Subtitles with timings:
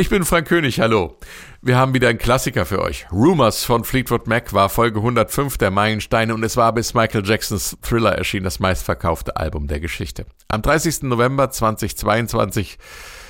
[0.00, 1.18] Ich bin Frank König, hallo.
[1.60, 3.06] Wir haben wieder einen Klassiker für euch.
[3.12, 7.76] Rumors von Fleetwood Mac war Folge 105 der Meilensteine und es war bis Michael Jacksons
[7.82, 10.24] Thriller erschien das meistverkaufte Album der Geschichte.
[10.48, 11.02] Am 30.
[11.02, 12.78] November 2022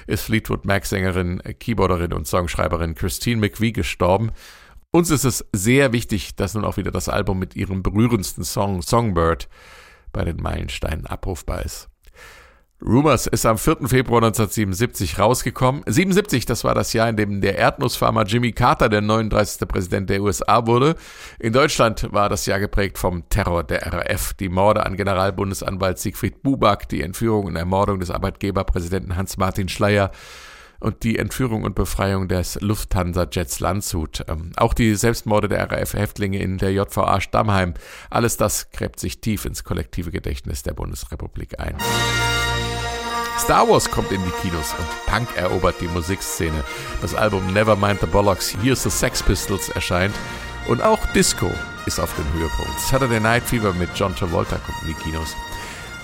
[0.06, 4.30] ist Fleetwood Mac Sängerin, Keyboarderin und Songschreiberin Christine McVie gestorben.
[4.92, 8.80] Uns ist es sehr wichtig, dass nun auch wieder das Album mit ihrem berührendsten Song
[8.80, 9.48] Songbird
[10.12, 11.89] bei den Meilensteinen abrufbar ist.
[12.82, 13.88] Rumors ist am 4.
[13.88, 15.82] Februar 1977 rausgekommen.
[15.86, 19.68] 77, das war das Jahr, in dem der Erdnussfarmer Jimmy Carter der 39.
[19.68, 20.94] Präsident der USA wurde.
[21.38, 26.42] In Deutschland war das Jahr geprägt vom Terror der RAF, die Morde an Generalbundesanwalt Siegfried
[26.42, 30.10] Buback, die Entführung und Ermordung des Arbeitgeberpräsidenten Hans-Martin Schleyer
[30.78, 34.24] und die Entführung und Befreiung des Lufthansa-Jets Landshut.
[34.26, 37.74] Ähm, auch die Selbstmorde der RAF-Häftlinge in der JVA Stammheim.
[38.08, 41.76] Alles das gräbt sich tief ins kollektive Gedächtnis der Bundesrepublik ein.
[43.40, 46.62] Star Wars kommt in die Kinos und Punk erobert die Musikszene.
[47.00, 50.14] Das Album Nevermind the Bollocks, Here's the Sex Pistols erscheint
[50.68, 51.50] und auch Disco
[51.86, 52.78] ist auf dem Höhepunkt.
[52.78, 55.34] Saturday Night Fever mit John Travolta kommt in die Kinos.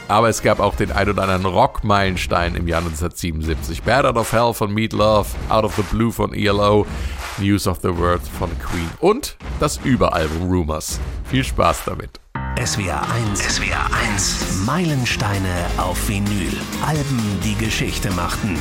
[0.08, 3.82] Aber es gab auch den ein oder anderen Rock-Meilenstein im Jahr 1977.
[3.82, 6.86] Bad Out of Hell von Meat Love, Out of the Blue von ELO,
[7.36, 10.98] News of the World von Queen und das Überalbum Rumors.
[11.30, 12.18] Viel Spaß damit.
[12.64, 13.38] SWR 1.
[13.38, 14.64] SWR 1.
[14.64, 16.50] Meilensteine auf Vinyl.
[16.84, 18.58] Alben, die Geschichte machten.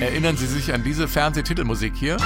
[0.00, 2.16] Erinnern Sie sich an diese Fernsehtitelmusik hier?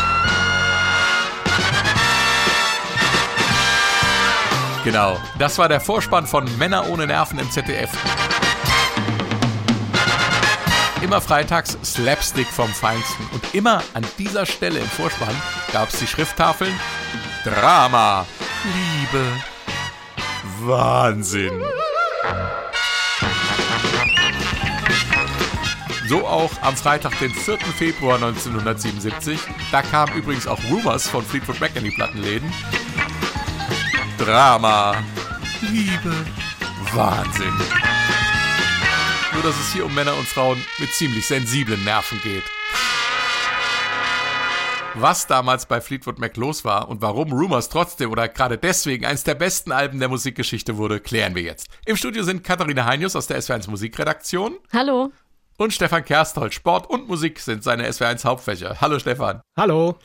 [4.84, 7.90] Genau, das war der Vorspann von Männer ohne Nerven im ZDF.
[11.02, 13.26] Immer freitags Slapstick vom Feinsten.
[13.34, 15.36] Und immer an dieser Stelle im Vorspann
[15.72, 16.74] gab es die Schrifttafeln
[17.44, 18.24] Drama,
[18.64, 19.26] Liebe,
[20.60, 21.62] Wahnsinn.
[26.08, 27.58] So auch am Freitag, den 4.
[27.58, 29.40] Februar 1977.
[29.72, 32.52] Da kam übrigens auch Rumors von Fleetwood Mac in die Plattenläden.
[34.18, 34.96] Drama,
[35.60, 36.26] Liebe,
[36.92, 37.54] Wahnsinn.
[39.32, 42.44] Nur, dass es hier um Männer und Frauen mit ziemlich sensiblen Nerven geht.
[44.96, 49.24] Was damals bei Fleetwood Mac los war und warum Rumors trotzdem oder gerade deswegen eines
[49.24, 51.66] der besten Alben der Musikgeschichte wurde, klären wir jetzt.
[51.84, 54.56] Im Studio sind Katharina Heinius aus der SW1 Musikredaktion.
[54.72, 55.10] Hallo.
[55.56, 56.54] Und Stefan Kersthold.
[56.54, 58.80] Sport und Musik sind seine SW1 Hauptfächer.
[58.80, 59.40] Hallo Stefan.
[59.56, 59.98] Hallo.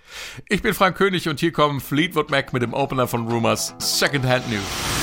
[0.47, 4.49] Ich bin Frank König und hier kommen Fleetwood Mac mit dem Opener von Rumors Secondhand
[4.49, 4.98] News.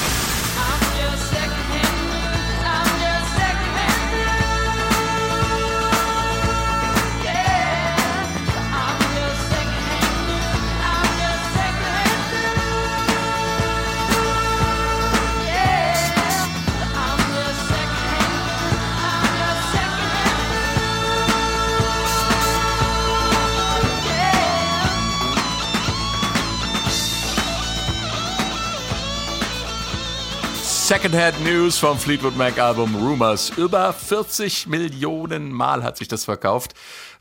[31.06, 33.50] Secondhand News vom Fleetwood Mac Album Rumors.
[33.50, 36.74] Über 40 Millionen Mal hat sich das verkauft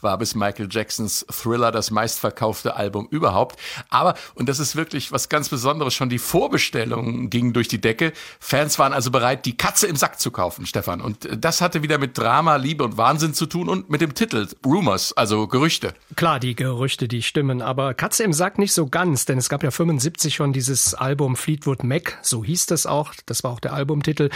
[0.05, 3.59] war bis Michael Jacksons Thriller das meistverkaufte Album überhaupt.
[3.89, 8.13] Aber, und das ist wirklich was ganz Besonderes, schon die Vorbestellungen gingen durch die Decke.
[8.39, 11.01] Fans waren also bereit, die Katze im Sack zu kaufen, Stefan.
[11.01, 14.47] Und das hatte wieder mit Drama, Liebe und Wahnsinn zu tun und mit dem Titel
[14.65, 15.93] Rumors, also Gerüchte.
[16.15, 17.61] Klar, die Gerüchte, die stimmen.
[17.61, 21.35] Aber Katze im Sack nicht so ganz, denn es gab ja 75 schon dieses Album
[21.35, 23.13] Fleetwood Mac, so hieß das auch.
[23.25, 24.29] Das war auch der Albumtitel.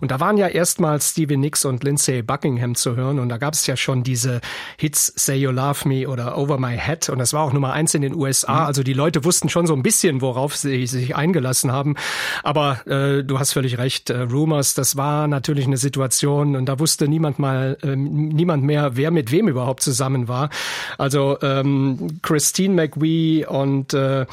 [0.00, 3.18] Und da waren ja erstmals Stevie Nicks und Lindsay Buckingham zu hören.
[3.18, 4.40] Und da gab es ja schon diese
[4.78, 7.94] Hits Say You Love Me oder Over My Head und das war auch Nummer eins
[7.94, 8.60] in den USA.
[8.60, 8.66] Mhm.
[8.66, 11.96] Also die Leute wussten schon so ein bisschen, worauf sie sich eingelassen haben.
[12.42, 16.78] Aber äh, du hast völlig recht, äh, Rumors, das war natürlich eine Situation und da
[16.78, 20.50] wusste niemand mal, äh, niemand mehr, wer mit wem überhaupt zusammen war.
[20.98, 24.26] Also ähm, Christine McVie und äh,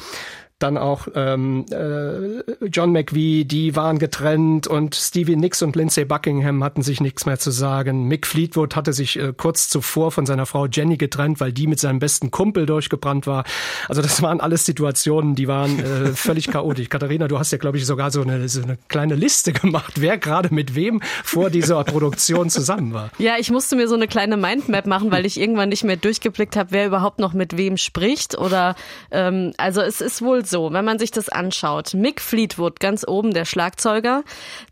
[0.64, 6.64] dann auch ähm, äh, John McVie, die waren getrennt und Stevie Nicks und Lindsay Buckingham
[6.64, 8.08] hatten sich nichts mehr zu sagen.
[8.08, 11.78] Mick Fleetwood hatte sich äh, kurz zuvor von seiner Frau Jenny getrennt, weil die mit
[11.78, 13.44] seinem besten Kumpel durchgebrannt war.
[13.88, 16.88] Also das waren alles Situationen, die waren äh, völlig chaotisch.
[16.88, 20.16] Katharina, du hast ja, glaube ich, sogar so eine, so eine kleine Liste gemacht, wer
[20.16, 23.10] gerade mit wem vor dieser Produktion zusammen war.
[23.18, 26.56] Ja, ich musste mir so eine kleine Mindmap machen, weil ich irgendwann nicht mehr durchgeblickt
[26.56, 28.38] habe, wer überhaupt noch mit wem spricht.
[28.38, 28.76] Oder
[29.10, 33.34] ähm, also es ist wohl so, wenn man sich das anschaut, Mick Fleetwood ganz oben,
[33.34, 34.22] der Schlagzeuger,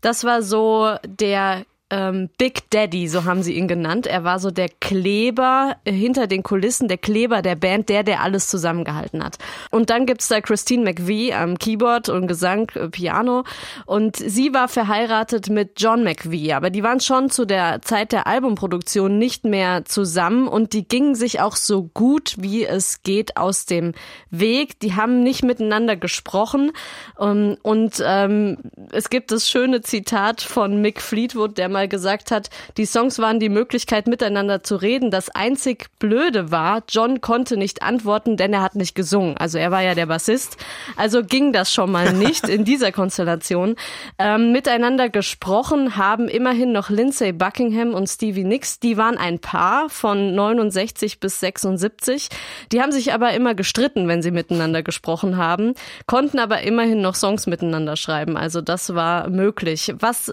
[0.01, 4.07] das war so der ähm, Big Daddy, so haben sie ihn genannt.
[4.07, 8.47] Er war so der Kleber hinter den Kulissen, der Kleber der Band, der, der alles
[8.47, 9.37] zusammengehalten hat.
[9.69, 13.43] Und dann gibt's da Christine McVie am Keyboard und Gesang, äh, Piano.
[13.85, 18.25] Und sie war verheiratet mit John McVie, aber die waren schon zu der Zeit der
[18.25, 23.67] Albumproduktion nicht mehr zusammen und die gingen sich auch so gut wie es geht aus
[23.67, 23.93] dem
[24.31, 24.79] Weg.
[24.79, 26.71] Die haben nicht miteinander gesprochen.
[27.19, 28.57] Ähm, und ähm,
[28.91, 33.39] es gibt das schöne Zitat von Mick Fleetwood, der mal gesagt hat, die Songs waren
[33.39, 35.11] die Möglichkeit, miteinander zu reden.
[35.11, 39.37] Das einzig Blöde war, John konnte nicht antworten, denn er hat nicht gesungen.
[39.37, 40.57] Also er war ja der Bassist.
[40.95, 43.75] Also ging das schon mal nicht in dieser Konstellation.
[44.17, 48.79] Ähm, miteinander gesprochen haben immerhin noch Lindsay Buckingham und Stevie Nicks.
[48.79, 52.29] Die waren ein Paar von 69 bis 76.
[52.71, 55.73] Die haben sich aber immer gestritten, wenn sie miteinander gesprochen haben,
[56.05, 58.37] konnten aber immerhin noch Songs miteinander schreiben.
[58.37, 59.93] Also das war möglich.
[59.99, 60.31] Was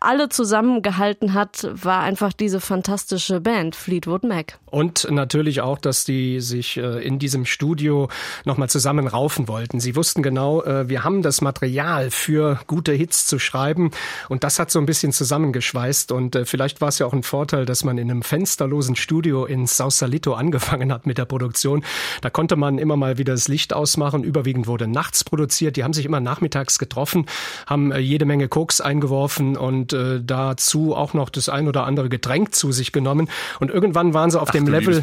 [0.00, 0.28] alle
[0.64, 4.58] zusammengehalten hat, war einfach diese fantastische Band Fleetwood Mac.
[4.70, 8.08] Und natürlich auch, dass die sich äh, in diesem Studio
[8.44, 9.78] nochmal zusammen raufen wollten.
[9.78, 13.90] Sie wussten genau, äh, wir haben das Material für gute Hits zu schreiben
[14.28, 17.22] und das hat so ein bisschen zusammengeschweißt und äh, vielleicht war es ja auch ein
[17.22, 21.84] Vorteil, dass man in einem fensterlosen Studio in Sausalito angefangen hat mit der Produktion.
[22.22, 24.24] Da konnte man immer mal wieder das Licht ausmachen.
[24.24, 25.76] Überwiegend wurde nachts produziert.
[25.76, 27.26] Die haben sich immer nachmittags getroffen,
[27.66, 32.54] haben jede Menge Koks eingeworfen und äh, dazu auch noch das ein oder andere Getränk
[32.54, 33.30] zu sich genommen.
[33.60, 35.02] Und irgendwann waren sie auf Ach, dem Level,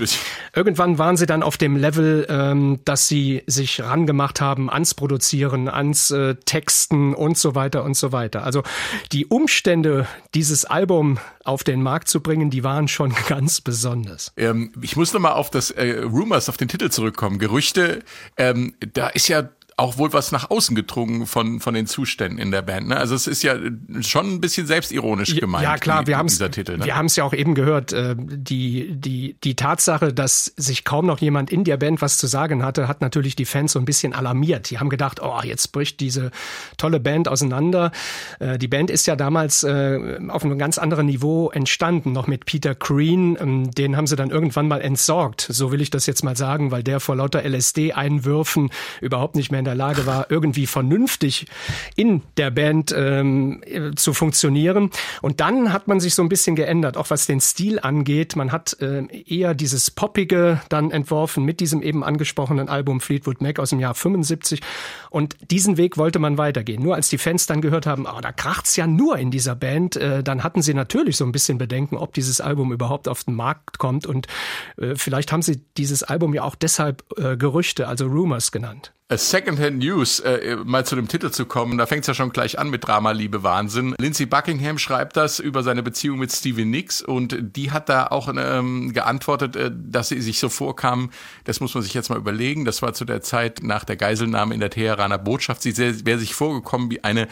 [0.55, 5.67] irgendwann waren sie dann auf dem Level, ähm, dass sie sich rangemacht haben ans Produzieren,
[5.67, 8.43] ans äh, Texten und so weiter und so weiter.
[8.43, 8.63] Also
[9.11, 14.31] die Umstände, dieses Album auf den Markt zu bringen, die waren schon ganz besonders.
[14.38, 17.39] Ähm, ich muss nochmal auf das äh, Rumors, auf den Titel zurückkommen.
[17.39, 18.03] Gerüchte,
[18.38, 22.51] ähm, da ist ja auch wohl was nach außen gedrungen von, von den Zuständen in
[22.51, 22.89] der Band.
[22.89, 22.97] Ne?
[22.97, 23.56] Also es ist ja
[24.01, 25.63] schon ein bisschen selbstironisch gemeint.
[25.63, 26.50] Ja klar, wir haben es ne?
[26.83, 27.94] wir haben es ja auch eben gehört.
[27.94, 32.27] Äh, die, die, die Tatsache, dass sich kaum noch jemand in der Band was zu
[32.27, 34.69] sagen hatte, hat natürlich die Fans so ein bisschen alarmiert.
[34.69, 36.31] Die haben gedacht, oh, jetzt bricht diese
[36.77, 37.91] tolle Band auseinander.
[38.39, 42.45] Äh, die Band ist ja damals äh, auf einem ganz anderen Niveau entstanden, noch mit
[42.45, 43.38] Peter Green.
[43.39, 45.47] Ähm, den haben sie dann irgendwann mal entsorgt.
[45.50, 48.69] So will ich das jetzt mal sagen, weil der vor lauter LSD-Einwürfen
[49.00, 51.45] überhaupt nicht mehr in der Lage war, irgendwie vernünftig
[51.95, 53.61] in der Band ähm,
[53.95, 54.89] zu funktionieren.
[55.21, 58.35] Und dann hat man sich so ein bisschen geändert, auch was den Stil angeht.
[58.35, 63.59] Man hat äh, eher dieses Poppige dann entworfen mit diesem eben angesprochenen Album Fleetwood Mac
[63.59, 64.61] aus dem Jahr 75.
[65.11, 66.81] Und diesen Weg wollte man weitergehen.
[66.81, 69.95] Nur als die Fans dann gehört haben, oh, da kracht's ja nur in dieser Band,
[69.95, 73.35] äh, dann hatten sie natürlich so ein bisschen Bedenken, ob dieses Album überhaupt auf den
[73.35, 74.07] Markt kommt.
[74.07, 74.27] Und
[74.77, 78.93] äh, vielleicht haben sie dieses Album ja auch deshalb äh, Gerüchte, also Rumors genannt.
[79.17, 82.59] Secondhand News, äh, mal zu dem Titel zu kommen, da fängt es ja schon gleich
[82.59, 83.95] an mit Drama, Liebe, Wahnsinn.
[83.99, 88.31] Lindsay Buckingham schreibt das über seine Beziehung mit Stevie Nicks und die hat da auch
[88.35, 91.09] ähm, geantwortet, äh, dass sie sich so vorkam,
[91.43, 94.53] das muss man sich jetzt mal überlegen, das war zu der Zeit nach der Geiselnahme
[94.53, 97.27] in der Teheraner Botschaft, sie wäre sich vorgekommen wie eine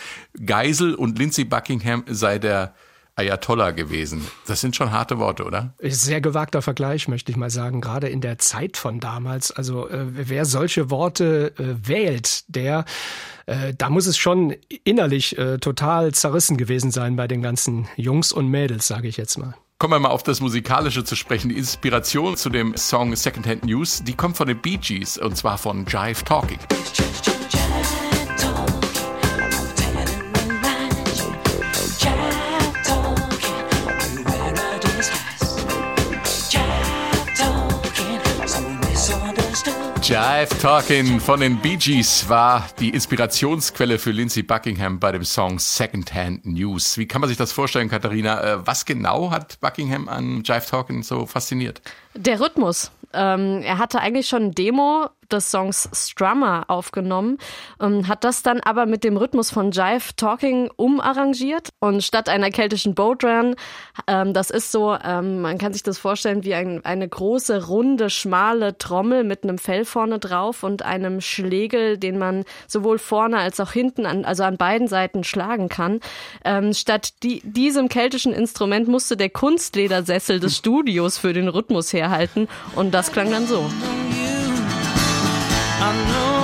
[0.46, 2.74] Geisel und Lindsay Buckingham sei der
[3.20, 4.26] Ayatollah gewesen.
[4.48, 5.74] Das sind schon harte Worte, oder?
[5.82, 9.52] Sehr gewagter Vergleich, möchte ich mal sagen, gerade in der Zeit von damals.
[9.52, 12.86] Also äh, wer solche Worte äh, wählt, der
[13.46, 18.32] äh, da muss es schon innerlich äh, total zerrissen gewesen sein bei den ganzen Jungs
[18.32, 19.56] und Mädels, sage ich jetzt mal.
[19.80, 21.50] Kommen wir mal auf das Musikalische zu sprechen.
[21.50, 25.58] Die Inspiration zu dem Song Secondhand News, die kommt von den Bee Gees und zwar
[25.58, 26.60] von Jive Talking.
[40.10, 45.60] Jive Talking von den Bee Gees war die Inspirationsquelle für Lindsey Buckingham bei dem Song
[45.60, 46.98] Secondhand News.
[46.98, 48.42] Wie kann man sich das vorstellen, Katharina?
[48.42, 51.84] Äh, was genau hat Buckingham an Jive Talking so fasziniert?
[52.16, 52.90] Der Rhythmus.
[53.14, 57.38] Ähm, er hatte eigentlich schon ein Demo des Songs Strummer aufgenommen,
[57.82, 62.50] ähm, hat das dann aber mit dem Rhythmus von Jive Talking umarrangiert und statt einer
[62.50, 63.56] keltischen Boat Run,
[64.08, 68.10] ähm, das ist so, ähm, man kann sich das vorstellen wie ein, eine große, runde,
[68.10, 73.60] schmale Trommel mit einem Fell vorne drauf und einem Schlegel, den man sowohl vorne als
[73.60, 76.00] auch hinten, an, also an beiden Seiten schlagen kann.
[76.44, 82.48] Ähm, statt die, diesem keltischen Instrument musste der Kunstledersessel des Studios für den Rhythmus herhalten
[82.76, 83.70] und das klang dann so.
[85.82, 86.39] I know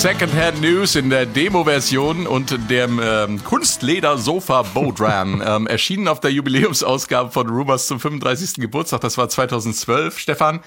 [0.00, 5.42] Secondhand News in der Demo-Version und dem ähm, Kunstleder-Sofa Bodram.
[5.46, 8.54] ähm, erschienen auf der Jubiläumsausgabe von Rumors zum 35.
[8.54, 9.02] Geburtstag.
[9.02, 10.18] Das war 2012.
[10.18, 10.60] Stefan,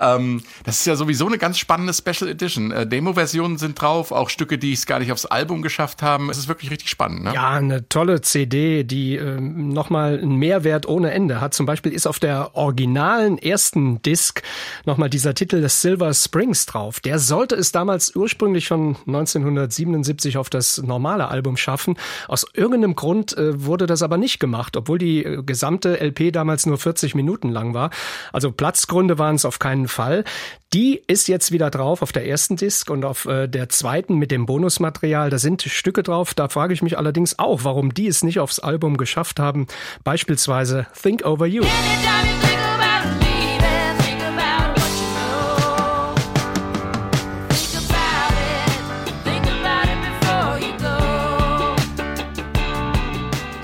[0.00, 2.72] ähm, das ist ja sowieso eine ganz spannende Special Edition.
[2.72, 6.30] Äh, Demo-Versionen sind drauf, auch Stücke, die es gar nicht aufs Album geschafft haben.
[6.30, 7.24] Es ist wirklich richtig spannend.
[7.24, 7.34] Ne?
[7.34, 11.54] Ja, eine tolle CD, die äh, nochmal einen Mehrwert ohne Ende hat.
[11.54, 14.42] Zum Beispiel ist auf der originalen ersten Disc
[14.86, 17.00] nochmal dieser Titel des Silver Springs drauf.
[17.00, 21.96] Der sollte es damals ursprünglich schon 1977 auf das normale Album schaffen.
[22.26, 26.64] Aus irgendeinem Grund äh, wurde das aber nicht gemacht, obwohl die äh, gesamte LP damals
[26.64, 27.90] nur 40 Minuten lang war.
[28.32, 30.24] Also Platzgründe waren es auf keinen Fall.
[30.72, 34.30] Die ist jetzt wieder drauf auf der ersten Disc und auf äh, der zweiten mit
[34.30, 35.28] dem Bonusmaterial.
[35.28, 36.32] Da sind Stücke drauf.
[36.34, 39.66] Da frage ich mich allerdings auch, warum die es nicht aufs Album geschafft haben.
[40.04, 41.64] Beispielsweise Think Over You.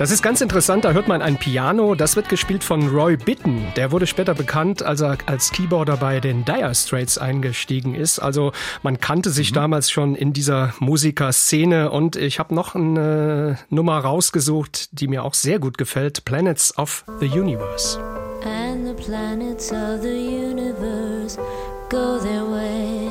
[0.07, 3.61] Das ist ganz interessant, da hört man ein Piano, das wird gespielt von Roy Bitton.
[3.75, 8.19] Der wurde später bekannt, als er als Keyboarder bei den Dire Straits eingestiegen ist.
[8.19, 9.55] Also man kannte sich mhm.
[9.55, 15.33] damals schon in dieser Musikerszene und ich habe noch eine Nummer rausgesucht, die mir auch
[15.33, 17.99] sehr gut gefällt, Planets of the Universe.
[18.45, 21.37] And the planets of the universe
[21.89, 23.09] go their way.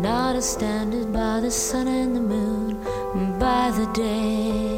[0.00, 4.69] Not a standard by the sun and the moon by the day.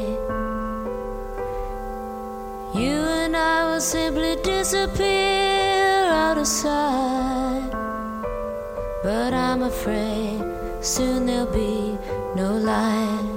[2.75, 7.69] You and I will simply disappear out of sight.
[9.03, 10.41] But I'm afraid
[10.81, 11.97] soon there'll be
[12.35, 13.32] no light.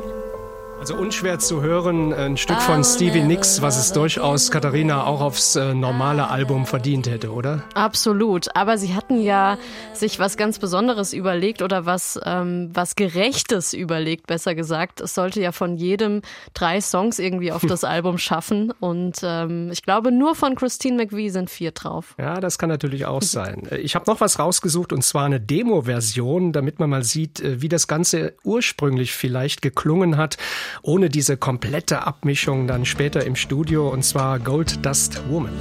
[0.87, 5.57] Also unschwer zu hören, ein Stück von Stevie Nicks, was es durchaus Katharina auch aufs
[5.57, 7.65] äh, normale Album verdient hätte, oder?
[7.75, 8.55] Absolut.
[8.55, 9.59] Aber sie hatten ja
[9.95, 15.01] sich was ganz Besonderes überlegt oder was, ähm, was Gerechtes überlegt, besser gesagt.
[15.01, 16.23] Es sollte ja von jedem
[16.55, 18.71] drei Songs irgendwie auf das Album schaffen.
[18.79, 22.15] Und ähm, ich glaube, nur von Christine McVie sind vier drauf.
[22.17, 23.67] Ja, das kann natürlich auch sein.
[23.73, 27.61] Äh, ich habe noch was rausgesucht und zwar eine Demo-Version, damit man mal sieht, äh,
[27.61, 30.37] wie das Ganze ursprünglich vielleicht geklungen hat
[30.83, 35.53] ohne diese komplette Abmischung dann später im Studio und zwar Gold Dust Woman.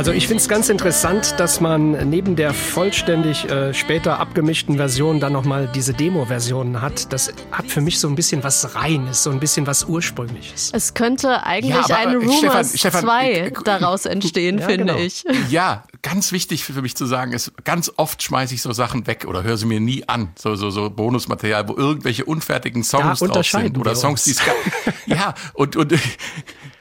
[0.00, 5.20] Also ich finde es ganz interessant, dass man neben der vollständig äh, später abgemischten Version
[5.20, 7.12] dann nochmal diese Demo-Version hat.
[7.12, 10.70] Das hat für mich so ein bisschen was Reines, so ein bisschen was Ursprüngliches.
[10.72, 14.98] Es könnte eigentlich ja, ein Rumors 2 daraus entstehen, ja, finde genau.
[14.98, 15.22] ich.
[15.50, 19.26] Ja, ganz wichtig für mich zu sagen ist, ganz oft schmeiße ich so Sachen weg
[19.28, 20.30] oder höre sie mir nie an.
[20.38, 24.40] So, so, so Bonusmaterial, wo irgendwelche unfertigen Songs drauf sind oder Songs, die es
[25.04, 25.92] Ja, und, und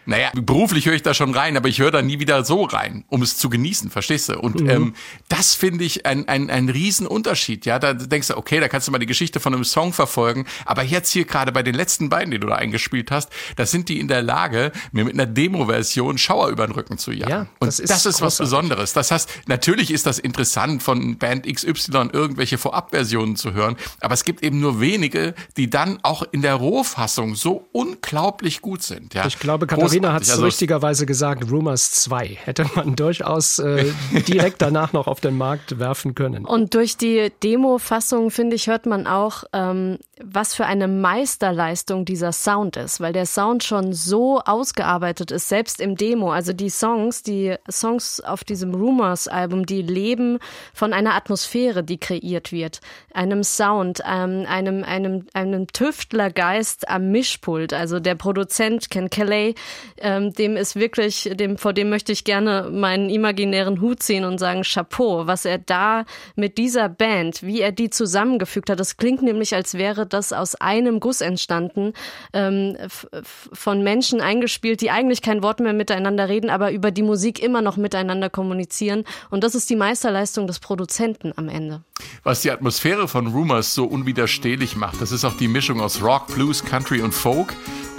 [0.10, 3.06] naja, beruflich höre ich da schon rein, aber ich höre da nie wieder so rein,
[3.10, 4.40] um es zu genießen, verstehst du?
[4.40, 4.70] Und mhm.
[4.70, 4.94] ähm,
[5.28, 7.68] das finde ich ein, ein, ein Riesenunterschied.
[7.68, 10.48] Ja, da denkst du, okay, da kannst du mal die Geschichte von einem Song verfolgen,
[10.66, 13.88] aber jetzt hier gerade bei den letzten beiden, die du da eingespielt hast, da sind
[13.88, 17.32] die in der Lage, mir mit einer Demo-Version Schauer über den Rücken zu jagen.
[17.32, 18.94] Ja, und das ist, das ist was Besonderes.
[18.94, 24.24] Das heißt, natürlich ist das interessant, von Band XY irgendwelche Vorabversionen zu hören, aber es
[24.24, 29.14] gibt eben nur wenige, die dann auch in der Rohfassung so unglaublich gut sind.
[29.14, 29.28] Ja?
[29.28, 33.92] Ich glaube, Katharina Sabrina hat es also richtigerweise gesagt, Rumors 2 hätte man durchaus äh,
[34.28, 36.46] direkt danach noch auf den Markt werfen können.
[36.46, 42.32] Und durch die Demo-Fassung, finde ich, hört man auch, ähm, was für eine Meisterleistung dieser
[42.32, 46.32] Sound ist, weil der Sound schon so ausgearbeitet ist, selbst im Demo.
[46.32, 50.40] Also die Songs, die Songs auf diesem Rumors-Album, die leben
[50.74, 52.82] von einer Atmosphäre, die kreiert wird,
[53.14, 57.74] einem Sound, ähm, einem, einem, einem Tüftlergeist am Mischpult.
[57.74, 59.56] Also der Produzent Ken Kelly
[59.98, 64.38] ähm, dem ist wirklich, dem, vor dem möchte ich gerne meinen imaginären Hut ziehen und
[64.38, 66.06] sagen Chapeau, was er da
[66.36, 68.80] mit dieser Band, wie er die zusammengefügt hat.
[68.80, 71.94] Das klingt nämlich, als wäre das aus einem Guss entstanden,
[72.34, 72.78] ähm,
[73.24, 77.62] von Menschen eingespielt, die eigentlich kein Wort mehr miteinander reden, aber über die Musik immer
[77.62, 79.04] noch miteinander kommunizieren.
[79.30, 81.84] Und das ist die Meisterleistung des Produzenten am Ende.
[82.24, 86.28] Was die Atmosphäre von Rumors so unwiderstehlich macht, das ist auch die Mischung aus Rock,
[86.28, 87.54] Blues, Country und Folk.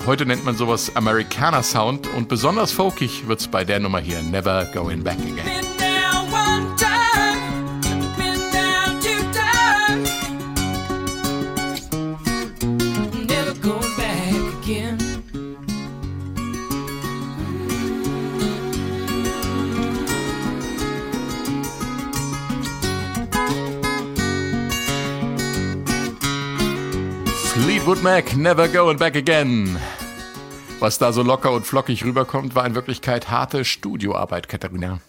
[0.06, 4.64] Heute nennt man sowas Americana Sound und besonders folkig wird's bei der Nummer hier Never
[4.72, 5.59] Going Back Again.
[28.00, 29.78] Fleetwood Mac, Never Going Back Again.
[30.78, 35.00] Was da so locker und flockig rüberkommt, war in Wirklichkeit harte Studioarbeit, Katharina.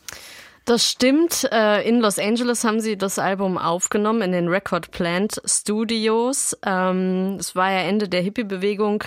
[0.65, 1.47] Das stimmt.
[1.51, 6.55] Äh, in Los Angeles haben sie das Album aufgenommen in den Record Plant Studios.
[6.65, 9.03] Ähm, es war ja Ende der Hippie-Bewegung,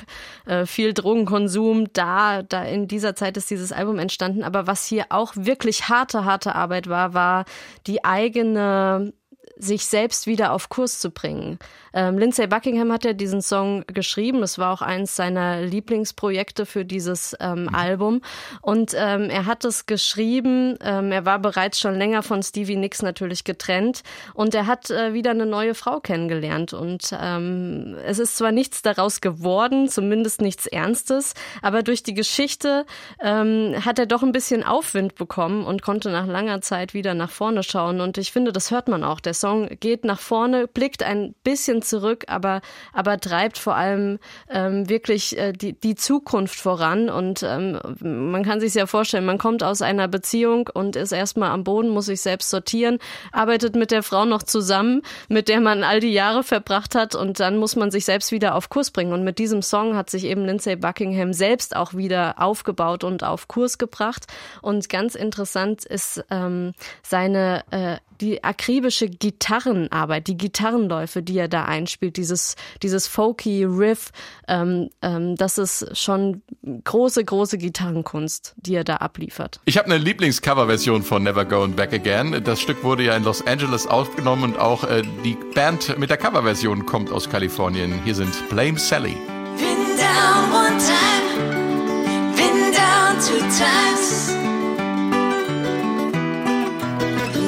[0.47, 1.93] äh, viel Drogenkonsum.
[1.93, 4.43] Da, da in dieser Zeit ist dieses Album entstanden.
[4.43, 7.45] Aber was hier auch wirklich harte, harte Arbeit war, war
[7.87, 9.13] die eigene
[9.57, 11.59] sich selbst wieder auf Kurs zu bringen.
[11.93, 14.43] Ähm, Lindsay Buckingham hat ja diesen Song geschrieben.
[14.43, 17.75] Es war auch eins seiner Lieblingsprojekte für dieses ähm, mhm.
[17.75, 18.21] Album.
[18.63, 20.77] Und ähm, er hat es geschrieben.
[20.83, 24.03] Ähm, er war bereits schon länger von Stevie Nicks natürlich getrennt.
[24.35, 26.73] Und er hat äh, wieder eine neue Frau kennengelernt.
[26.73, 32.87] Und ähm, es ist zwar nichts daraus geworden, zumindest nichts Ernstes, aber durch die Geschichte
[33.21, 37.31] ähm, hat er doch ein bisschen Aufwind bekommen und konnte nach langer Zeit wieder nach
[37.31, 38.01] vorne schauen.
[38.01, 39.21] Und ich finde, das hört man auch.
[39.21, 42.63] Der Song geht nach vorne, blickt ein bisschen zurück, aber,
[42.95, 47.11] aber treibt vor allem ähm, wirklich äh, die, die Zukunft voran.
[47.11, 51.51] Und ähm, man kann sich ja vorstellen, man kommt aus einer Beziehung und ist erstmal
[51.51, 53.01] am Boden, muss sich selbst sortieren,
[53.33, 57.39] arbeitet mit der Frau noch zusammen, mit der man all die Jahre verbracht hat und
[57.39, 59.13] dann muss man sich selbst wieder auf Kurs bringen.
[59.13, 63.47] Und mit diesem Song hat sich eben Lindsay Buckingham selbst auch wieder aufgebaut und auf
[63.47, 64.25] Kurs gebracht.
[64.63, 66.73] Und ganz interessant ist ähm,
[67.03, 74.11] seine äh, die akribische Gitarrenarbeit, die Gitarrenläufe, die er da einspielt, dieses, dieses folky Riff,
[74.49, 76.43] ähm, ähm, das ist schon
[76.85, 79.61] große, große Gitarrenkunst, die er da abliefert.
[79.65, 82.43] Ich habe eine Lieblingscoverversion von Never Going Back Again.
[82.45, 86.17] Das Stück wurde ja in Los Angeles aufgenommen und auch äh, die Band mit der
[86.17, 88.03] Coverversion kommt aus Kalifornien.
[88.05, 89.17] Hier sind Blame Sally.
[89.57, 94.44] Been down one time, been down two times.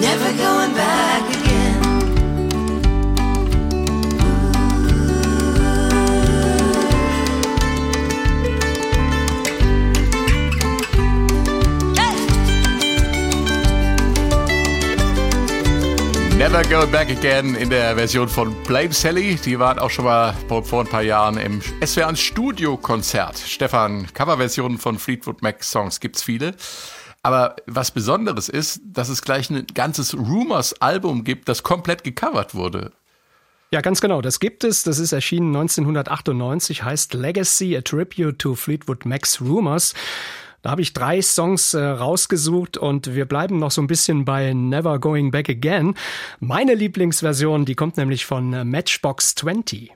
[0.01, 1.47] Never going back again.
[16.39, 19.37] Never Go Back Again in der Version von Blame Sally.
[19.37, 23.39] Die waren auch schon mal vor ein paar Jahren im SWR Studio-Konzert.
[23.39, 26.55] Stefan, Coverversionen von Fleetwood Mac Songs gibt's viele.
[27.27, 32.93] Aber was Besonderes ist, dass es gleich ein ganzes Rumors-Album gibt, das komplett gecovert wurde.
[33.73, 34.23] Ja, ganz genau.
[34.23, 34.85] Das gibt es.
[34.85, 39.93] Das ist erschienen 1998, heißt Legacy, a Tribute to Fleetwood Mac's Rumors.
[40.63, 44.53] Da habe ich drei Songs äh, rausgesucht und wir bleiben noch so ein bisschen bei
[44.53, 45.97] Never Going Back Again.
[46.39, 49.91] Meine Lieblingsversion, die kommt nämlich von äh, Matchbox 20.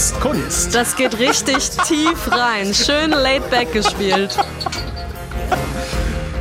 [0.00, 0.74] ist Kunst.
[0.74, 2.72] Das geht richtig tief rein.
[2.72, 4.34] Schön laid back gespielt.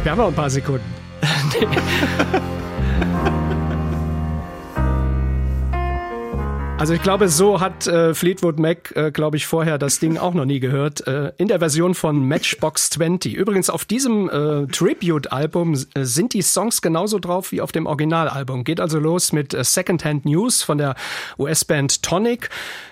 [0.03, 0.85] Wir haben noch ein paar Sekunden.
[6.79, 10.33] Also ich glaube, so hat äh, Fleetwood Mac, äh, glaube ich, vorher das Ding auch
[10.33, 11.05] noch nie gehört.
[11.07, 13.35] Äh, in der Version von Matchbox 20.
[13.35, 18.63] Übrigens, auf diesem äh, Tribute-Album äh, sind die Songs genauso drauf wie auf dem Originalalbum.
[18.63, 20.95] Geht also los mit äh, Secondhand News von der
[21.37, 22.49] US-Band Tonic.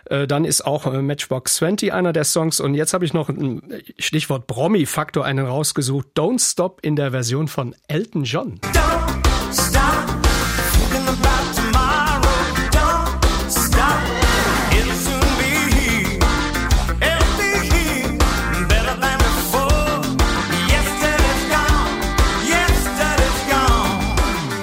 [0.10, 2.60] Äh, dann ist auch äh, Matchbox 20 einer der Songs.
[2.60, 3.62] Und jetzt habe ich noch ein
[3.98, 6.08] Stichwort Promi-Faktor einen rausgesucht.
[6.14, 8.60] Don't Stop in der Version von Elton John.
[8.74, 10.18] Don't stop.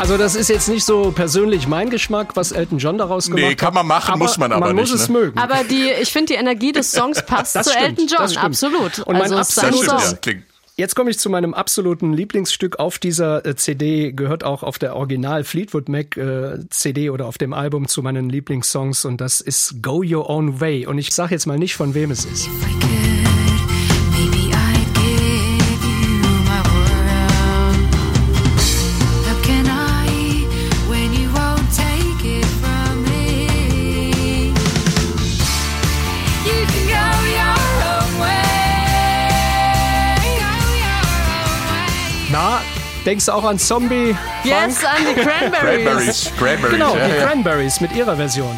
[0.04, 3.48] Also das ist jetzt nicht so persönlich mein Geschmack, was Elton John daraus gemacht hat.
[3.48, 4.82] Nee, kann man machen, muss man aber man nicht.
[4.90, 5.02] Man muss ne?
[5.02, 5.38] es mögen.
[5.38, 8.98] Aber die, ich finde, die Energie des Songs passt zu stimmt, Elton John, absolut.
[8.98, 10.18] Und mein also absoluter Song.
[10.26, 10.32] Ja,
[10.76, 14.94] Jetzt komme ich zu meinem absoluten Lieblingsstück auf dieser äh, CD, gehört auch auf der
[14.94, 19.82] Original Fleetwood Mac äh, CD oder auf dem Album zu meinen Lieblingssongs und das ist
[19.82, 20.86] Go Your Own Way.
[20.86, 22.50] Und ich sage jetzt mal nicht, von wem es ist.
[43.04, 44.16] Denkst du auch an Zombie?
[44.44, 44.94] Yes, Funk?
[44.94, 45.84] an die Cranberries.
[45.84, 46.30] Cranberries.
[46.38, 46.70] Cranberries.
[46.70, 47.26] Genau, ja, die ja.
[47.26, 48.56] Cranberries mit ihrer Version.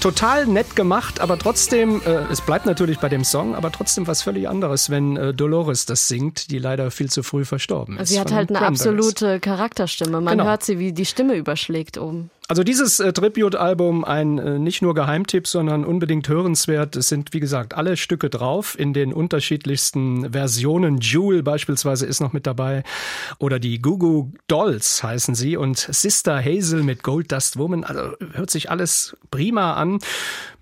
[0.00, 4.22] Total nett gemacht, aber trotzdem, äh, es bleibt natürlich bei dem Song, aber trotzdem was
[4.22, 8.10] völlig anderes, wenn äh, Dolores das singt, die leider viel zu früh verstorben ist.
[8.10, 10.20] Sie hat halt eine absolute Charakterstimme.
[10.20, 10.44] Man Genau.
[10.48, 12.30] hört sie, wie die Stimme überschlägt oben.
[12.50, 16.96] Also dieses äh, Tribute-Album, ein äh, nicht nur Geheimtipp, sondern unbedingt hörenswert.
[16.96, 20.96] Es sind, wie gesagt, alle Stücke drauf in den unterschiedlichsten Versionen.
[20.96, 22.84] Jewel beispielsweise ist noch mit dabei.
[23.38, 25.58] Oder die Goo Dolls heißen sie.
[25.58, 27.84] Und Sister Hazel mit Gold Dust Woman.
[27.84, 29.98] Also hört sich alles prima an.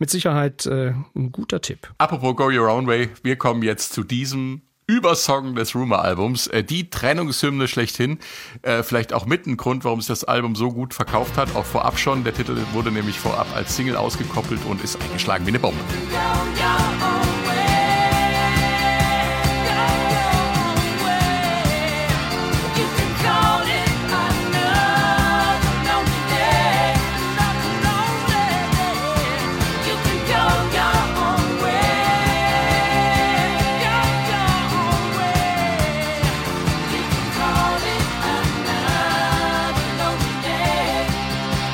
[0.01, 1.89] Mit Sicherheit äh, ein guter Tipp.
[1.99, 6.91] Apropos Go Your Own Way, wir kommen jetzt zu diesem Übersong des Rumor-Albums, äh, die
[6.91, 8.21] Trennungshymne schlechthin.
[8.63, 11.65] Äh, vielleicht auch mit ein Grund, warum es das Album so gut verkauft hat, auch
[11.65, 12.23] vorab schon.
[12.23, 15.81] Der Titel wurde nämlich vorab als Single ausgekoppelt und ist eingeschlagen wie eine Bombe.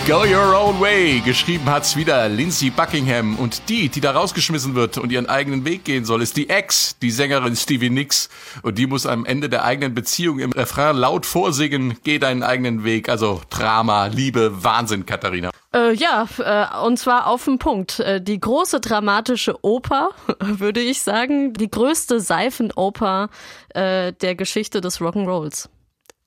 [0.09, 1.21] Go Your Own Way.
[1.21, 3.37] Geschrieben hat's wieder Lindsay Buckingham.
[3.37, 6.99] Und die, die da rausgeschmissen wird und ihren eigenen Weg gehen soll, ist die Ex,
[6.99, 8.29] die Sängerin Stevie Nicks.
[8.63, 12.83] Und die muss am Ende der eigenen Beziehung im Refrain laut vorsingen, geh deinen eigenen
[12.83, 13.09] Weg.
[13.09, 15.51] Also Drama, Liebe, Wahnsinn, Katharina.
[15.73, 18.01] Äh, ja, äh, und zwar auf den Punkt.
[18.01, 20.11] Äh, die große dramatische Oper,
[20.41, 21.53] würde ich sagen.
[21.53, 23.31] Die größte Seifenoper
[23.69, 25.69] äh, der Geschichte des Rock'n'Rolls.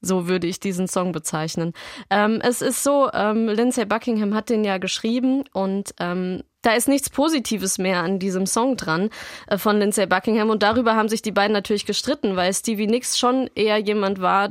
[0.06, 1.74] So würde ich diesen Song bezeichnen.
[2.10, 6.88] Ähm, es ist so, ähm, Lindsay Buckingham hat den ja geschrieben und ähm, da ist
[6.88, 9.10] nichts Positives mehr an diesem Song dran
[9.47, 13.19] äh, von Lindsay Buckingham und darüber haben sich die beiden natürlich gestritten, weil Stevie Nicks
[13.19, 14.49] schon eher jemand war,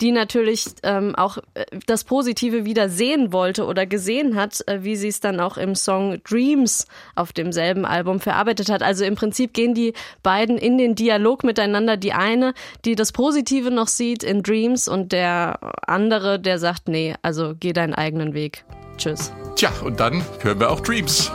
[0.00, 4.96] die natürlich ähm, auch äh, das Positive wieder sehen wollte oder gesehen hat, äh, wie
[4.96, 8.82] sie es dann auch im Song Dreams auf demselben Album verarbeitet hat.
[8.82, 11.96] Also im Prinzip gehen die beiden in den Dialog miteinander.
[11.96, 17.14] Die eine, die das Positive noch sieht in Dreams und der andere, der sagt, nee,
[17.22, 18.64] also geh deinen eigenen Weg.
[19.00, 19.32] Tschüss.
[19.56, 21.32] Tja, und dann hören wir auch Dreams.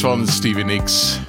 [0.00, 1.20] Von Stevie Nicks.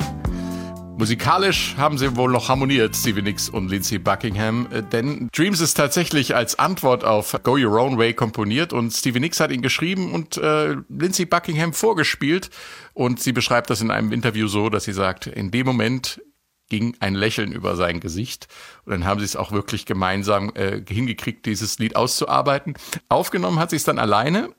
[0.97, 5.75] Musikalisch haben sie wohl noch harmoniert, Stevie Nicks und Lindsay Buckingham, äh, denn Dreams ist
[5.75, 10.12] tatsächlich als Antwort auf Go Your Own Way komponiert und Stevie Nicks hat ihn geschrieben
[10.12, 12.49] und äh, Lindsay Buckingham vorgespielt
[12.93, 16.21] und sie beschreibt das in einem Interview so, dass sie sagt, in dem Moment
[16.69, 18.47] ging ein Lächeln über sein Gesicht
[18.86, 22.75] und dann haben sie es auch wirklich gemeinsam äh, hingekriegt, dieses Lied auszuarbeiten.
[23.08, 24.49] Aufgenommen hat sie es dann alleine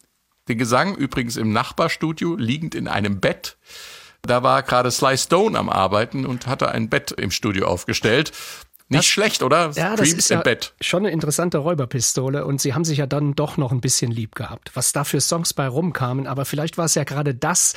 [0.48, 3.58] den Gesang übrigens im Nachbarstudio, liegend in einem Bett.
[4.28, 8.30] Da war gerade Sly Stone am Arbeiten und hatte ein Bett im Studio aufgestellt.
[8.90, 9.70] Nicht das, schlecht, oder?
[9.74, 10.72] Ja, das ist ja Bett.
[10.80, 14.34] schon eine interessante Räuberpistole und sie haben sich ja dann doch noch ein bisschen lieb
[14.34, 14.70] gehabt.
[14.72, 17.74] Was da für Songs bei rumkamen, aber vielleicht war es ja gerade das,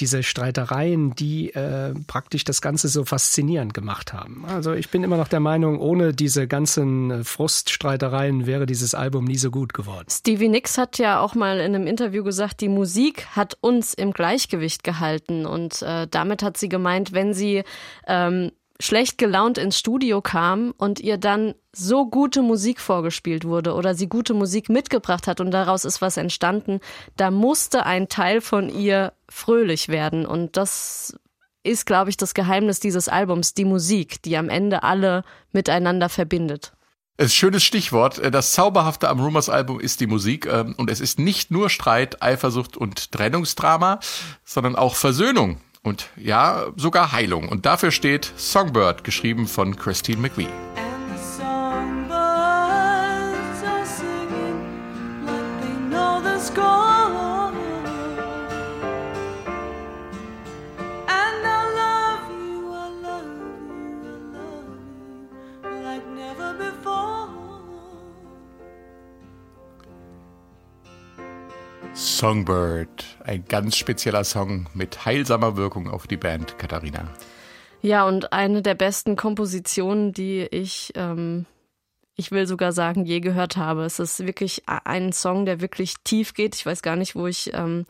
[0.00, 4.44] diese Streitereien, die äh, praktisch das Ganze so faszinierend gemacht haben.
[4.48, 9.26] Also ich bin immer noch der Meinung, ohne diese ganzen äh, Fruststreitereien wäre dieses Album
[9.26, 10.06] nie so gut geworden.
[10.10, 14.12] Stevie Nicks hat ja auch mal in einem Interview gesagt, die Musik hat uns im
[14.12, 17.62] Gleichgewicht gehalten und äh, damit hat sie gemeint, wenn sie
[18.08, 18.50] ähm,
[18.80, 24.08] schlecht gelaunt ins Studio kam und ihr dann so gute Musik vorgespielt wurde oder sie
[24.08, 26.80] gute Musik mitgebracht hat und daraus ist was entstanden,
[27.16, 31.14] da musste ein Teil von ihr fröhlich werden und das
[31.62, 36.72] ist, glaube ich, das Geheimnis dieses Albums, die Musik, die am Ende alle miteinander verbindet.
[37.18, 38.18] Ein schönes Stichwort.
[38.32, 40.46] Das Zauberhafte am Rumors-Album ist die Musik.
[40.46, 44.00] Ähm, und es ist nicht nur Streit, Eifersucht und Trennungsdrama,
[44.42, 47.48] sondern auch Versöhnung und ja, sogar Heilung.
[47.48, 50.48] Und dafür steht Songbird, geschrieben von Christine McVie.
[72.00, 77.10] Songbird, ein ganz spezieller Song mit heilsamer Wirkung auf die Band, Katharina.
[77.82, 81.44] Ja, und eine der besten Kompositionen, die ich ähm,
[82.20, 83.84] ich will sogar sagen, je gehört habe.
[83.84, 86.54] Es ist wirklich ein Song, der wirklich tief geht.
[86.54, 87.86] Ich weiß gar nicht, wo ich, ähm,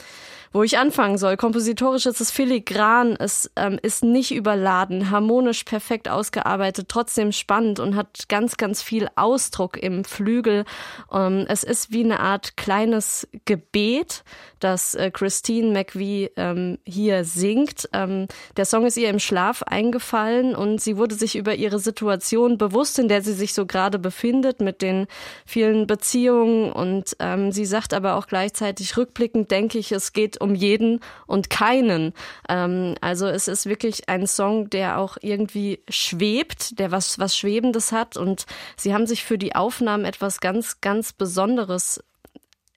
[0.52, 1.36] wo ich anfangen soll.
[1.36, 7.96] Kompositorisch ist es filigran, es ähm, ist nicht überladen, harmonisch perfekt ausgearbeitet, trotzdem spannend und
[7.96, 10.64] hat ganz, ganz viel Ausdruck im Flügel.
[11.12, 14.22] Ähm, es ist wie eine Art kleines Gebet,
[14.60, 17.88] das äh, Christine McVie ähm, hier singt.
[17.92, 22.58] Ähm, der Song ist ihr im Schlaf eingefallen und sie wurde sich über ihre Situation
[22.58, 24.19] bewusst, in der sie sich so gerade befindet,
[24.60, 25.06] mit den
[25.46, 26.72] vielen Beziehungen.
[26.72, 31.50] Und ähm, sie sagt aber auch gleichzeitig rückblickend, denke ich, es geht um jeden und
[31.50, 32.12] keinen.
[32.48, 37.92] Ähm, also es ist wirklich ein Song, der auch irgendwie schwebt, der was, was Schwebendes
[37.92, 38.16] hat.
[38.16, 42.02] Und sie haben sich für die Aufnahmen etwas ganz, ganz Besonderes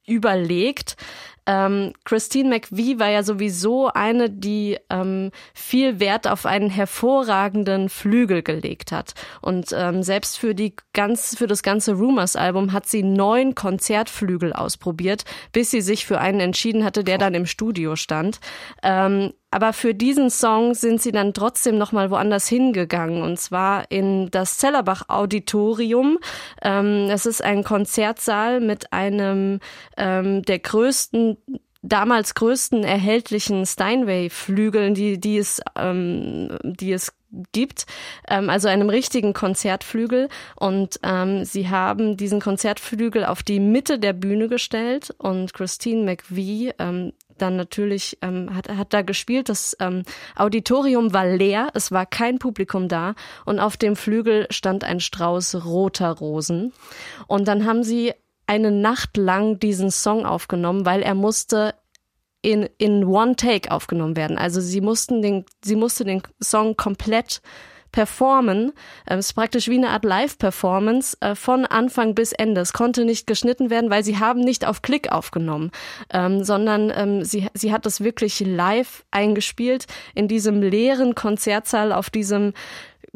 [0.06, 0.95] überlegt.
[1.45, 8.43] Ähm, Christine McVie war ja sowieso eine, die ähm, viel Wert auf einen hervorragenden Flügel
[8.43, 9.13] gelegt hat.
[9.41, 15.25] Und ähm, selbst für die ganz, für das ganze Rumors-Album hat sie neun Konzertflügel ausprobiert,
[15.51, 18.39] bis sie sich für einen entschieden hatte, der dann im Studio stand.
[18.82, 23.91] Ähm, aber für diesen Song sind sie dann trotzdem noch mal woanders hingegangen und zwar
[23.91, 26.17] in das Zellerbach Auditorium.
[26.63, 29.60] Ähm, es ist ein Konzertsaal mit einem
[29.95, 31.32] ähm, der größten
[31.83, 37.13] damals größten erhältlichen Steinway-Flügeln, die, die es, ähm, die es
[37.51, 37.85] gibt,
[38.27, 40.29] ähm, also einem richtigen Konzertflügel.
[40.55, 46.71] Und ähm, sie haben diesen Konzertflügel auf die Mitte der Bühne gestellt und Christine McVie
[46.79, 49.49] ähm, dann natürlich ähm, hat, hat da gespielt.
[49.49, 50.03] Das ähm,
[50.35, 53.15] Auditorium war leer, es war kein Publikum da
[53.45, 56.71] und auf dem Flügel stand ein Strauß roter Rosen.
[57.27, 58.13] Und dann haben sie
[58.47, 61.73] eine Nacht lang diesen Song aufgenommen, weil er musste
[62.41, 64.38] in, in One Take aufgenommen werden.
[64.38, 67.41] Also sie mussten den, sie musste den Song komplett
[67.93, 68.73] performen.
[69.08, 72.60] Ähm, es ist praktisch wie eine Art Live-Performance äh, von Anfang bis Ende.
[72.60, 75.71] Es konnte nicht geschnitten werden, weil sie haben nicht auf Klick aufgenommen,
[76.12, 82.10] ähm, sondern ähm, sie, sie hat das wirklich live eingespielt in diesem leeren Konzertsaal auf
[82.10, 82.53] diesem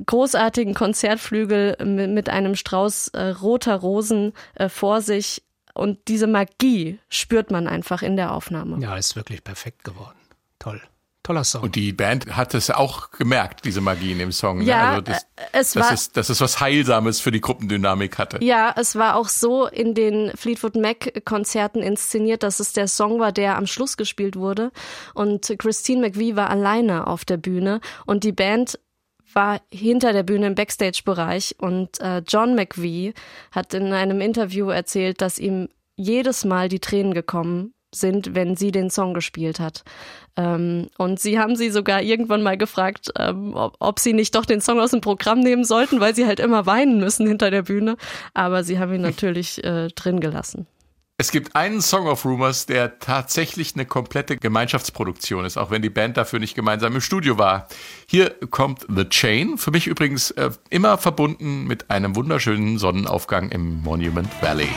[0.06, 5.44] großartigen Konzertflügel mit einem Strauß äh, roter Rosen äh, vor sich.
[5.74, 8.80] Und diese Magie spürt man einfach in der Aufnahme.
[8.80, 10.18] Ja, ist wirklich perfekt geworden.
[10.60, 10.82] Toll.
[11.28, 11.64] Toller Song.
[11.64, 14.60] Und die Band hat es auch gemerkt, diese Magie in dem Song.
[14.60, 14.64] Ne?
[14.64, 14.88] Ja, ne?
[14.88, 18.42] also das, äh, es das war, ist, dass es was Heilsames für die Gruppendynamik hatte.
[18.42, 23.20] Ja, es war auch so in den Fleetwood Mac Konzerten inszeniert, dass es der Song
[23.20, 24.72] war, der am Schluss gespielt wurde.
[25.16, 28.80] Und Christine McVie war alleine auf der Bühne und die Band
[29.38, 33.13] war hinter der Bühne im Backstage-Bereich und äh, John McVie
[33.52, 38.71] hat in einem Interview erzählt, dass ihm jedes Mal die Tränen gekommen sind, wenn sie
[38.71, 39.84] den Song gespielt hat.
[40.38, 44.43] Ähm, und sie haben sie sogar irgendwann mal gefragt, ähm, ob, ob, sie nicht doch
[44.43, 47.62] den Song aus dem Programm nehmen sollten, weil sie halt immer weinen müssen hinter der
[47.62, 47.95] Bühne.
[48.34, 50.65] Aber sie haben ihn natürlich äh, drin gelassen.
[51.19, 55.89] Es gibt einen Song of Rumors, der tatsächlich eine komplette Gemeinschaftsproduktion ist, auch wenn die
[55.89, 57.67] Band dafür nicht gemeinsam im Studio war.
[58.06, 63.82] Hier kommt The Chain, für mich übrigens äh, immer verbunden mit einem wunderschönen Sonnenaufgang im
[63.82, 64.69] Monument Valley.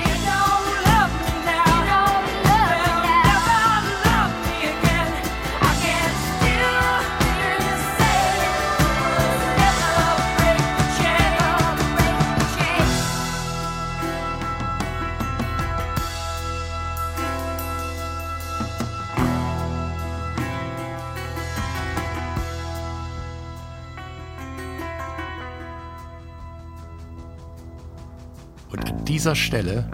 [29.20, 29.84] Dieser Stelle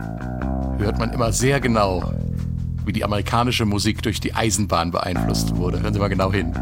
[0.79, 2.13] hört man immer sehr genau,
[2.85, 5.83] wie die amerikanische Musik durch die Eisenbahn beeinflusst wurde.
[5.83, 6.53] Hören Sie mal genau hin.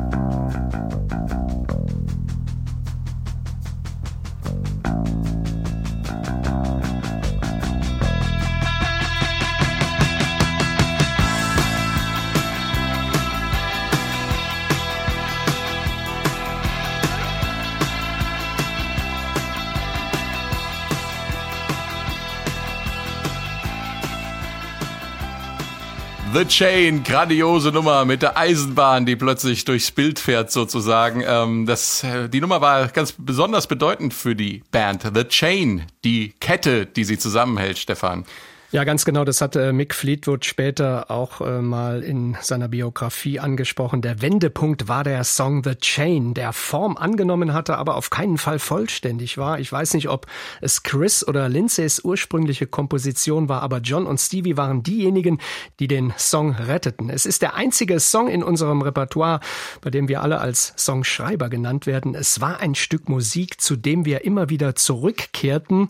[26.34, 31.22] The Chain, grandiose Nummer mit der Eisenbahn, die plötzlich durchs Bild fährt sozusagen.
[31.24, 35.08] Ähm, das, äh, die Nummer war ganz besonders bedeutend für die Band.
[35.14, 38.24] The Chain, die Kette, die sie zusammenhält, Stefan.
[38.74, 39.24] Ja, ganz genau.
[39.24, 44.02] Das hatte Mick Fleetwood später auch äh, mal in seiner Biografie angesprochen.
[44.02, 48.58] Der Wendepunkt war der Song The Chain, der Form angenommen hatte, aber auf keinen Fall
[48.58, 49.60] vollständig war.
[49.60, 50.26] Ich weiß nicht, ob
[50.60, 55.38] es Chris oder Lindsays ursprüngliche Komposition war, aber John und Stevie waren diejenigen,
[55.78, 57.10] die den Song retteten.
[57.10, 59.38] Es ist der einzige Song in unserem Repertoire,
[59.82, 62.16] bei dem wir alle als Songschreiber genannt werden.
[62.16, 65.86] Es war ein Stück Musik, zu dem wir immer wieder zurückkehrten.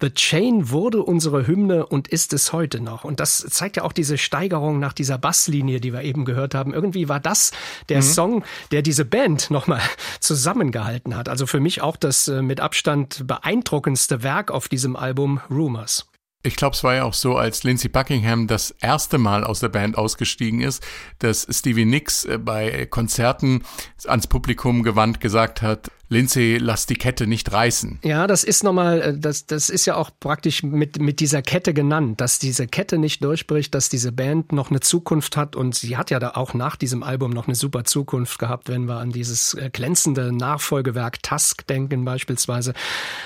[0.00, 3.04] The Chain wurde unsere Hymne und ist ist es heute noch.
[3.04, 6.74] Und das zeigt ja auch diese Steigerung nach dieser Basslinie, die wir eben gehört haben.
[6.74, 7.52] Irgendwie war das
[7.88, 8.02] der mhm.
[8.02, 9.80] Song, der diese Band nochmal
[10.20, 11.30] zusammengehalten hat.
[11.30, 16.06] Also für mich auch das äh, mit Abstand beeindruckendste Werk auf diesem Album Rumors.
[16.42, 19.70] Ich glaube, es war ja auch so, als Lindsey Buckingham das erste Mal aus der
[19.70, 20.86] Band ausgestiegen ist,
[21.18, 23.64] dass Stevie Nicks äh, bei Konzerten
[24.06, 27.98] ans Publikum gewandt gesagt hat, Lindsay, lass die Kette nicht reißen.
[28.02, 31.74] Ja, das ist nochmal, äh, das, das ist ja auch praktisch mit, mit dieser Kette
[31.74, 35.98] genannt, dass diese Kette nicht durchbricht, dass diese Band noch eine Zukunft hat und sie
[35.98, 39.10] hat ja da auch nach diesem Album noch eine super Zukunft gehabt, wenn wir an
[39.10, 42.72] dieses äh, glänzende Nachfolgewerk Tusk denken beispielsweise.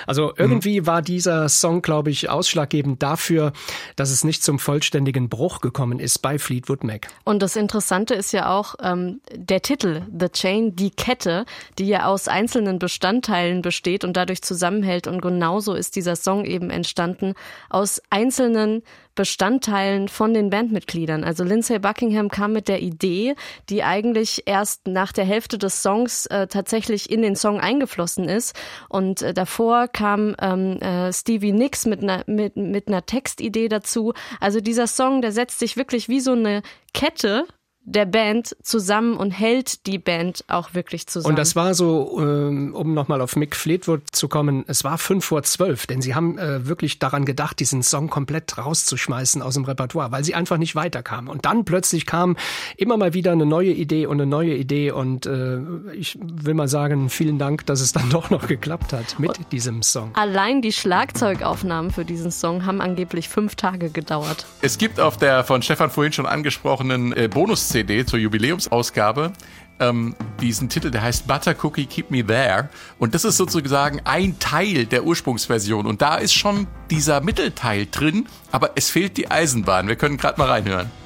[0.09, 0.87] Also irgendwie mhm.
[0.87, 3.53] war dieser Song, glaube ich, ausschlaggebend dafür,
[3.95, 7.07] dass es nicht zum vollständigen Bruch gekommen ist bei Fleetwood Mac.
[7.25, 11.45] Und das Interessante ist ja auch ähm, der Titel, The Chain, die Kette,
[11.79, 15.07] die ja aus einzelnen einzelnen Bestandteilen besteht und dadurch zusammenhält.
[15.07, 17.35] Und genauso ist dieser Song eben entstanden
[17.71, 18.83] aus einzelnen
[19.15, 21.23] Bestandteilen von den Bandmitgliedern.
[21.23, 23.35] Also Lindsay Buckingham kam mit der Idee,
[23.69, 28.57] die eigentlich erst nach der Hälfte des Songs äh, tatsächlich in den Song eingeflossen ist.
[28.89, 34.15] Und äh, davor kam ähm, äh, Stevie Nicks mit einer mit, mit einer Textidee dazu.
[34.41, 36.63] Also dieser Song, der setzt sich wirklich wie so eine
[36.95, 37.47] Kette
[37.85, 41.33] der Band zusammen und hält die Band auch wirklich zusammen.
[41.33, 45.25] Und das war so, ähm, um nochmal auf Mick Fleetwood zu kommen, es war fünf
[45.25, 49.65] vor zwölf, denn sie haben äh, wirklich daran gedacht, diesen Song komplett rauszuschmeißen aus dem
[49.65, 51.29] Repertoire, weil sie einfach nicht weiterkamen.
[51.29, 52.37] Und dann plötzlich kam
[52.77, 55.59] immer mal wieder eine neue Idee und eine neue Idee und äh,
[55.93, 59.53] ich will mal sagen, vielen Dank, dass es dann doch noch geklappt hat mit und
[59.53, 60.15] diesem Song.
[60.15, 64.47] Allein die Schlagzeugaufnahmen für diesen Song haben angeblich fünf Tage gedauert.
[64.61, 69.33] Es gibt auf der von Stefan vorhin schon angesprochenen äh, Bonus CD zur Jubiläumsausgabe
[69.81, 72.69] ähm, diesen Titel, der heißt Butter Cookie Keep Me There.
[72.99, 75.87] Und das ist sozusagen ein Teil der Ursprungsversion.
[75.87, 79.89] Und da ist schon dieser Mittelteil drin, aber es fehlt die Eisenbahn.
[79.89, 81.02] Wir können gerade mal reinhören.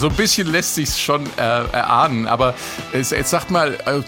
[0.00, 2.26] So ein bisschen lässt sich schon äh, erahnen.
[2.26, 2.54] Aber
[2.94, 4.00] es, jetzt sagt mal, äh,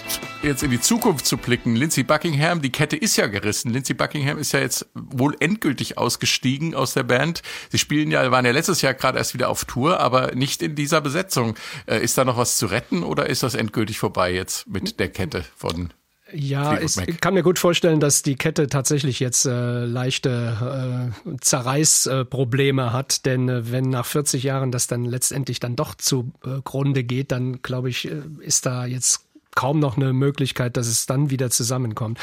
[0.43, 3.71] jetzt in die Zukunft zu blicken, Lindsey Buckingham, die Kette ist ja gerissen.
[3.75, 7.43] Lindsey Buckingham ist ja jetzt wohl endgültig ausgestiegen aus der Band.
[7.71, 10.75] Sie spielen ja, waren ja letztes Jahr gerade erst wieder auf Tour, aber nicht in
[10.75, 11.57] dieser Besetzung.
[11.85, 15.11] Äh, ist da noch was zu retten oder ist das endgültig vorbei jetzt mit der
[15.11, 15.93] Kette von
[16.35, 22.93] ja, ich kann mir gut vorstellen, dass die Kette tatsächlich jetzt äh, leichte äh, Zerreißprobleme
[22.93, 27.33] hat, denn äh, wenn nach 40 Jahren das dann letztendlich dann doch zugrunde äh, geht,
[27.33, 31.51] dann glaube ich, äh, ist da jetzt kaum noch eine Möglichkeit, dass es dann wieder
[31.51, 32.19] zusammenkommt.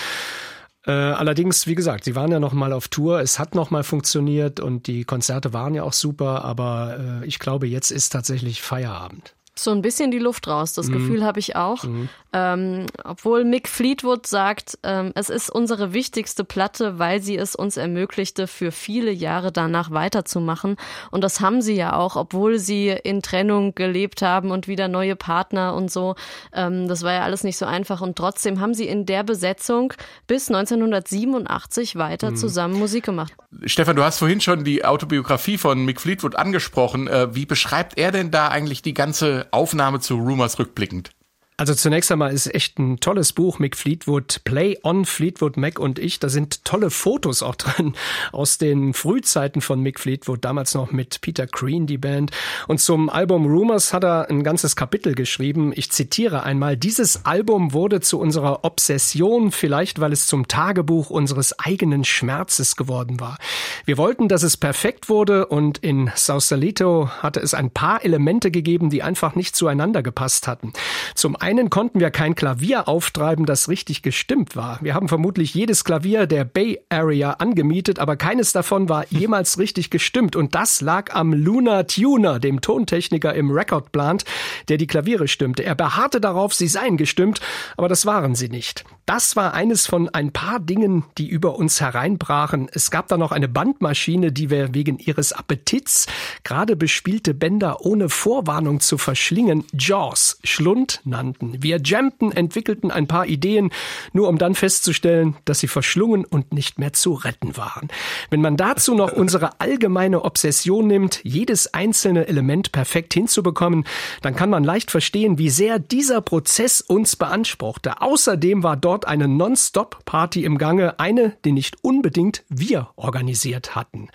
[0.85, 3.83] Äh, allerdings, wie gesagt, sie waren ja noch mal auf Tour, es hat noch mal
[3.83, 8.61] funktioniert und die Konzerte waren ja auch super, aber äh, ich glaube, jetzt ist tatsächlich
[8.61, 10.73] Feierabend so ein bisschen die Luft raus.
[10.73, 10.93] Das mhm.
[10.93, 11.83] Gefühl habe ich auch.
[11.83, 12.09] Mhm.
[12.31, 17.75] Ähm, obwohl Mick Fleetwood sagt, ähm, es ist unsere wichtigste Platte, weil sie es uns
[17.75, 20.75] ermöglichte, für viele Jahre danach weiterzumachen.
[21.09, 25.15] Und das haben sie ja auch, obwohl sie in Trennung gelebt haben und wieder neue
[25.15, 26.15] Partner und so.
[26.53, 28.01] Ähm, das war ja alles nicht so einfach.
[28.01, 29.93] Und trotzdem haben sie in der Besetzung
[30.27, 32.35] bis 1987 weiter mhm.
[32.35, 33.33] zusammen Musik gemacht.
[33.65, 37.07] Stefan, du hast vorhin schon die Autobiografie von Mick Fleetwood angesprochen.
[37.07, 41.11] Äh, wie beschreibt er denn da eigentlich die ganze Aufnahme zu Rumors rückblickend?
[41.59, 45.99] Also zunächst einmal ist echt ein tolles Buch, Mick Fleetwood, Play on Fleetwood Mac und
[45.99, 46.17] ich.
[46.17, 47.95] Da sind tolle Fotos auch drin
[48.31, 52.31] aus den Frühzeiten von Mick Fleetwood, damals noch mit Peter Green, die Band.
[52.69, 55.73] Und zum Album Rumors hat er ein ganzes Kapitel geschrieben.
[55.75, 61.59] Ich zitiere einmal, dieses Album wurde zu unserer Obsession, vielleicht weil es zum Tagebuch unseres
[61.59, 63.37] eigenen Schmerzes geworden war.
[63.83, 68.89] Wir wollten, dass es perfekt wurde und in Sausalito hatte es ein paar Elemente gegeben,
[68.89, 70.71] die einfach nicht zueinander gepasst hatten.
[71.15, 71.35] Zum
[71.69, 74.77] konnten wir kein Klavier auftreiben, das richtig gestimmt war.
[74.81, 79.89] Wir haben vermutlich jedes Klavier der Bay Area angemietet, aber keines davon war jemals richtig
[79.89, 80.35] gestimmt.
[80.35, 84.25] Und das lag am Luna Tuner, dem Tontechniker im Record Plant,
[84.67, 85.63] der die Klaviere stimmte.
[85.63, 87.39] Er beharrte darauf, sie seien gestimmt,
[87.77, 88.83] aber das waren sie nicht.
[89.09, 92.69] Das war eines von ein paar Dingen, die über uns hereinbrachen.
[92.71, 96.05] Es gab da noch eine Bandmaschine, die wir wegen ihres Appetits
[96.43, 101.63] gerade bespielte Bänder ohne Vorwarnung zu verschlingen Jaws, Schlund nannten.
[101.63, 103.71] Wir jammten, entwickelten ein paar Ideen,
[104.13, 107.87] nur um dann festzustellen, dass sie verschlungen und nicht mehr zu retten waren.
[108.29, 113.85] Wenn man dazu noch unsere allgemeine Obsession nimmt, jedes einzelne Element perfekt hinzubekommen,
[114.21, 118.03] dann kann man leicht verstehen, wie sehr dieser Prozess uns beanspruchte.
[118.03, 124.09] Außerdem war dort eine Non-Stop-Party im Gange, eine, die nicht unbedingt wir organisiert hatten.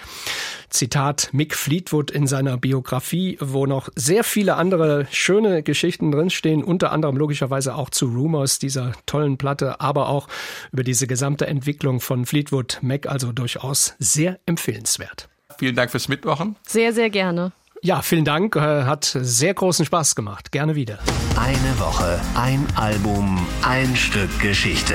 [0.70, 6.92] Zitat Mick Fleetwood in seiner Biografie, wo noch sehr viele andere schöne Geschichten drinstehen, unter
[6.92, 10.28] anderem logischerweise auch zu Rumors, dieser tollen Platte, aber auch
[10.72, 15.28] über diese gesamte Entwicklung von Fleetwood Mac, also durchaus sehr empfehlenswert.
[15.58, 16.56] Vielen Dank fürs Mitmachen.
[16.66, 17.52] Sehr, sehr gerne.
[17.84, 18.56] Ja, vielen Dank.
[18.56, 20.52] Äh, hat sehr großen Spaß gemacht.
[20.52, 21.00] Gerne wieder.
[21.38, 24.94] Eine Woche, ein Album, ein Stück Geschichte.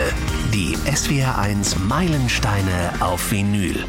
[0.51, 3.85] Die SWR1 Meilensteine auf Vinyl.